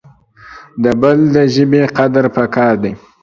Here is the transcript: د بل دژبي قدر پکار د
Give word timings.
د 0.83 0.85
بل 1.01 1.17
دژبي 1.35 1.83
قدر 1.97 2.25
پکار 2.35 2.73
د 2.81 2.85